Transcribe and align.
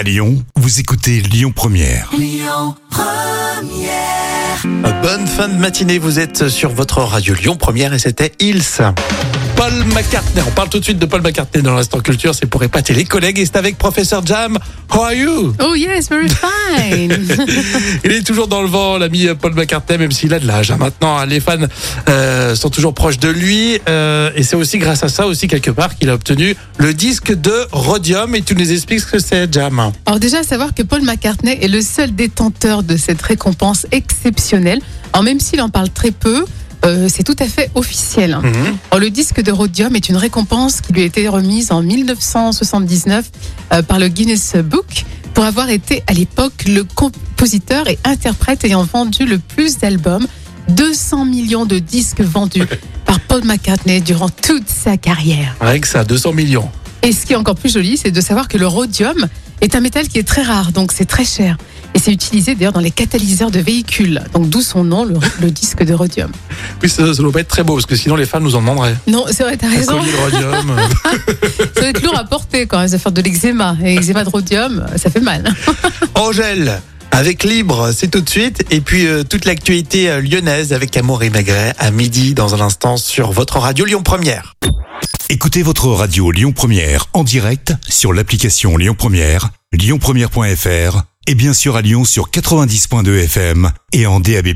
À 0.00 0.02
Lyon, 0.02 0.42
vous 0.56 0.80
écoutez 0.80 1.20
Lyon 1.20 1.52
Première. 1.54 2.10
Bonne 5.02 5.26
fin 5.26 5.48
de 5.48 5.58
matinée, 5.58 5.98
vous 5.98 6.18
êtes 6.18 6.48
sur 6.48 6.70
votre 6.70 7.00
radio 7.00 7.34
Lyon 7.34 7.56
Première 7.56 7.92
et 7.92 7.98
c'était 7.98 8.32
Ils. 8.40 8.62
Paul 9.60 9.84
McCartney, 9.94 10.42
on 10.48 10.52
parle 10.52 10.70
tout 10.70 10.78
de 10.78 10.84
suite 10.84 10.98
de 10.98 11.04
Paul 11.04 11.20
McCartney 11.20 11.60
dans 11.62 11.74
l'instant 11.74 12.00
culture, 12.00 12.34
c'est 12.34 12.46
pour 12.46 12.62
épater 12.62 12.94
les 12.94 13.04
collègues 13.04 13.38
et 13.38 13.44
c'est 13.44 13.56
avec 13.56 13.76
Professeur 13.76 14.24
Jam. 14.24 14.58
How 14.90 15.02
are 15.02 15.12
you? 15.12 15.54
Oh 15.62 15.74
yes, 15.74 16.08
very 16.08 16.30
fine. 16.30 17.12
Il 18.04 18.10
est 18.10 18.26
toujours 18.26 18.48
dans 18.48 18.62
le 18.62 18.68
vent, 18.68 18.96
l'ami 18.96 19.26
Paul 19.38 19.52
McCartney, 19.52 19.98
même 19.98 20.12
s'il 20.12 20.32
a 20.32 20.38
de 20.38 20.46
l'âge. 20.46 20.70
hein. 20.70 20.78
Maintenant, 20.78 21.18
hein, 21.18 21.26
les 21.26 21.40
fans 21.40 21.58
euh, 22.08 22.54
sont 22.54 22.70
toujours 22.70 22.94
proches 22.94 23.18
de 23.18 23.28
lui 23.28 23.78
euh, 23.86 24.30
et 24.34 24.44
c'est 24.44 24.56
aussi 24.56 24.78
grâce 24.78 25.02
à 25.02 25.10
ça 25.10 25.26
aussi 25.26 25.46
quelque 25.46 25.70
part 25.70 25.94
qu'il 25.94 26.08
a 26.08 26.14
obtenu 26.14 26.56
le 26.78 26.94
disque 26.94 27.38
de 27.38 27.66
Rhodium 27.70 28.34
et 28.34 28.40
tu 28.40 28.54
nous 28.54 28.72
expliques 28.72 29.00
ce 29.00 29.06
que 29.12 29.18
c'est 29.18 29.52
Jam? 29.52 29.92
Alors 30.06 30.20
déjà, 30.20 30.38
à 30.38 30.42
savoir 30.42 30.72
que 30.72 30.82
Paul 30.82 31.02
McCartney 31.02 31.58
est 31.60 31.68
le 31.68 31.82
seul 31.82 32.14
détenteur 32.14 32.82
de 32.82 32.96
cette 32.96 33.20
récompense 33.20 33.86
exceptionnelle. 33.92 34.80
Alors 35.12 35.22
même 35.22 35.38
s'il 35.38 35.60
en 35.60 35.68
parle 35.68 35.90
très 35.90 36.12
peu, 36.12 36.46
euh, 36.84 37.08
c'est 37.08 37.22
tout 37.22 37.36
à 37.38 37.46
fait 37.46 37.70
officiel. 37.74 38.38
Mhm. 38.42 38.76
Alors, 38.90 39.00
le 39.00 39.10
disque 39.10 39.42
de 39.42 39.52
Rhodium 39.52 39.94
est 39.96 40.08
une 40.08 40.16
récompense 40.16 40.80
qui 40.80 40.92
lui 40.92 41.02
a 41.02 41.04
été 41.04 41.28
remise 41.28 41.72
en 41.72 41.82
1979 41.82 43.30
euh, 43.72 43.82
par 43.82 43.98
le 43.98 44.08
Guinness 44.08 44.56
Book 44.56 45.04
pour 45.34 45.44
avoir 45.44 45.70
été 45.70 46.02
à 46.06 46.12
l'époque 46.12 46.64
le 46.66 46.84
compositeur 46.84 47.88
et 47.88 47.98
interprète 48.04 48.64
ayant 48.64 48.84
vendu 48.84 49.26
le 49.26 49.38
plus 49.38 49.78
d'albums, 49.78 50.26
200 50.68 51.24
millions 51.24 51.66
de 51.66 51.78
disques 51.78 52.20
vendus 52.20 52.64
par 53.04 53.20
Paul 53.20 53.44
McCartney 53.44 54.00
durant 54.00 54.28
toute 54.28 54.68
sa 54.68 54.96
carrière. 54.96 55.56
Avec 55.60 55.86
ça, 55.86 56.04
200 56.04 56.32
millions. 56.32 56.68
Et 57.02 57.12
ce 57.12 57.24
qui 57.24 57.32
est 57.32 57.36
encore 57.36 57.54
plus 57.54 57.72
joli, 57.72 57.96
c'est 57.96 58.10
de 58.10 58.20
savoir 58.20 58.48
que 58.48 58.58
le 58.58 58.66
rhodium 58.66 59.26
est 59.60 59.74
un 59.74 59.80
métal 59.80 60.08
qui 60.08 60.18
est 60.18 60.26
très 60.26 60.42
rare, 60.42 60.72
donc 60.72 60.92
c'est 60.92 61.06
très 61.06 61.24
cher. 61.24 61.56
Et 61.94 61.98
c'est 61.98 62.12
utilisé 62.12 62.54
d'ailleurs 62.54 62.72
dans 62.72 62.80
les 62.80 62.90
catalyseurs 62.90 63.50
de 63.50 63.58
véhicules, 63.58 64.22
donc 64.32 64.48
d'où 64.48 64.60
son 64.60 64.84
nom, 64.84 65.04
le, 65.04 65.16
le 65.40 65.50
disque 65.50 65.82
de 65.82 65.92
rhodium. 65.94 66.30
Oui, 66.82 66.88
ça, 66.88 67.12
ça 67.14 67.22
doit 67.22 67.32
pas 67.32 67.40
être 67.40 67.48
très 67.48 67.62
beau 67.62 67.74
parce 67.74 67.86
que 67.86 67.96
sinon 67.96 68.16
les 68.16 68.26
fans 68.26 68.40
nous 68.40 68.54
en 68.54 68.60
demanderaient. 68.60 68.96
Non, 69.06 69.24
c'est 69.30 69.42
vrai, 69.42 69.56
t'as 69.56 69.68
raison. 69.68 69.98
collier 69.98 70.12
de 70.12 70.16
Rhodium. 70.16 70.76
Ça 71.74 71.80
va 71.80 71.88
être 71.88 72.02
lourd 72.02 72.16
à 72.16 72.24
porter 72.24 72.66
quand 72.66 72.78
même, 72.78 72.88
ça 72.88 72.96
va 72.96 73.02
faire 73.02 73.12
de 73.12 73.22
l'eczéma. 73.22 73.76
Et 73.84 73.94
eczéma 73.96 74.24
de 74.24 74.28
rhodium, 74.28 74.86
ça 74.96 75.10
fait 75.10 75.20
mal. 75.20 75.44
Angèle, 76.14 76.80
avec 77.10 77.44
Libre, 77.44 77.92
c'est 77.96 78.08
tout 78.08 78.20
de 78.20 78.28
suite. 78.28 78.64
Et 78.70 78.80
puis 78.80 79.06
euh, 79.06 79.22
toute 79.24 79.44
l'actualité 79.44 80.10
euh, 80.10 80.20
lyonnaise 80.20 80.72
avec 80.72 80.96
Amour 80.96 81.22
et 81.22 81.30
Maigret 81.30 81.74
à 81.78 81.90
midi 81.90 82.34
dans 82.34 82.54
un 82.54 82.60
instant 82.60 82.96
sur 82.96 83.32
votre 83.32 83.58
radio 83.58 83.84
Lyon 83.84 84.02
Première. 84.02 84.54
Écoutez 85.28 85.62
votre 85.62 85.86
radio 85.88 86.30
Lyon 86.30 86.52
Première 86.52 87.06
en 87.12 87.24
direct 87.24 87.74
sur 87.88 88.12
l'application 88.12 88.76
Lyon 88.76 88.94
Première, 88.98 89.50
lyonpremière.fr 89.72 91.02
et 91.26 91.34
bien 91.34 91.52
sûr 91.52 91.76
à 91.76 91.82
Lyon 91.82 92.04
sur 92.04 92.30
90.2 92.30 93.24
FM 93.24 93.70
et 93.92 94.06
en 94.06 94.20
DAB+. 94.20 94.48